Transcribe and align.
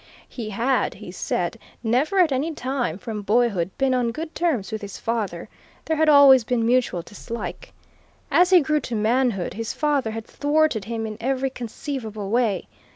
"He 0.27 0.49
had, 0.49 0.95
he 0.95 1.11
said, 1.11 1.59
never 1.83 2.17
at 2.17 2.31
any 2.31 2.55
time 2.55 2.97
from 2.97 3.21
boyhood 3.21 3.69
been 3.77 3.93
on 3.93 4.09
good 4.09 4.33
terms 4.33 4.71
with 4.71 4.81
his 4.81 4.97
father: 4.97 5.47
there 5.85 5.95
had 5.97 6.09
always 6.09 6.43
been 6.43 6.65
mutual 6.65 7.03
dislike. 7.03 7.71
As 8.31 8.49
he 8.49 8.61
grew 8.61 8.79
to 8.79 8.95
manhood, 8.95 9.53
his 9.53 9.73
father 9.73 10.09
had 10.09 10.25
thwarted 10.25 10.85
him 10.85 11.05
in 11.05 11.17
every 11.21 11.51
conceivable 11.51 12.31
way. 12.31 12.67